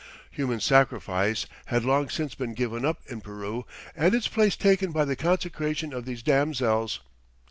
[0.31, 5.05] Human sacrifice had long since been given up in Peru and its place taken by
[5.05, 7.01] the consecration of these damsels.